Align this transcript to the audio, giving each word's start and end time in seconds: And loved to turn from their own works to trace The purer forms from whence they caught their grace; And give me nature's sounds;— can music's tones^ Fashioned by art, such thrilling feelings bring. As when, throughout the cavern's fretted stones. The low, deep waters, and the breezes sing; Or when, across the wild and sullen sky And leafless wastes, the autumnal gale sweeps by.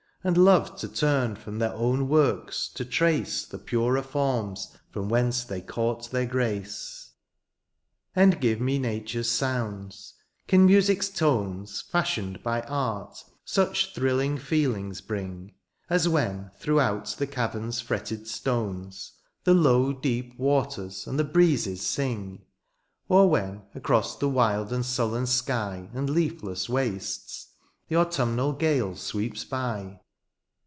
And 0.23 0.37
loved 0.37 0.77
to 0.81 0.87
turn 0.87 1.35
from 1.35 1.57
their 1.57 1.73
own 1.73 2.07
works 2.07 2.67
to 2.75 2.85
trace 2.85 3.43
The 3.43 3.57
purer 3.57 4.03
forms 4.03 4.77
from 4.91 5.09
whence 5.09 5.43
they 5.43 5.61
caught 5.61 6.11
their 6.11 6.27
grace; 6.27 7.13
And 8.15 8.39
give 8.39 8.61
me 8.61 8.77
nature's 8.77 9.31
sounds;— 9.31 10.13
can 10.47 10.67
music's 10.67 11.09
tones^ 11.09 11.81
Fashioned 11.89 12.43
by 12.43 12.61
art, 12.61 13.17
such 13.43 13.95
thrilling 13.95 14.37
feelings 14.37 15.01
bring. 15.01 15.53
As 15.89 16.07
when, 16.07 16.51
throughout 16.55 17.15
the 17.17 17.25
cavern's 17.25 17.81
fretted 17.81 18.27
stones. 18.27 19.13
The 19.43 19.55
low, 19.55 19.91
deep 19.91 20.37
waters, 20.37 21.07
and 21.07 21.17
the 21.17 21.23
breezes 21.23 21.81
sing; 21.83 22.43
Or 23.09 23.27
when, 23.27 23.63
across 23.73 24.17
the 24.19 24.29
wild 24.29 24.71
and 24.71 24.85
sullen 24.85 25.25
sky 25.25 25.89
And 25.95 26.11
leafless 26.11 26.69
wastes, 26.69 27.47
the 27.87 27.95
autumnal 27.97 28.53
gale 28.53 28.95
sweeps 28.95 29.45
by. 29.45 29.97